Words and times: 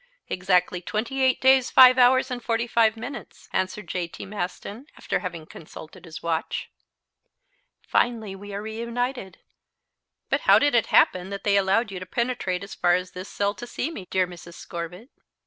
"Exactly 0.29 0.81
twenty 0.81 1.21
eight 1.21 1.39
days, 1.39 1.69
five 1.69 1.99
hours 1.99 2.31
and 2.31 2.43
forty 2.43 2.65
five 2.65 2.97
minutes," 2.97 3.47
answered 3.53 3.85
J.T. 3.87 4.25
Maston, 4.25 4.87
after 4.97 5.19
having 5.19 5.45
consulted 5.45 6.05
his 6.05 6.23
watch. 6.23 6.71
"Finally 7.83 8.35
we 8.35 8.51
are 8.51 8.63
reunited." 8.63 9.37
"But 10.27 10.41
how 10.49 10.57
did 10.57 10.73
it 10.73 10.87
happen 10.87 11.29
that 11.29 11.43
they 11.43 11.55
allowed 11.55 11.91
you 11.91 11.99
to 11.99 12.07
penetrate 12.07 12.63
as 12.63 12.73
far 12.73 12.95
as 12.95 13.11
this 13.11 13.29
cell 13.29 13.53
to 13.53 13.67
see 13.67 13.91
me, 13.91 14.05
dear 14.09 14.25
Mrs. 14.25 14.55
Scorbitt?" 14.55 15.09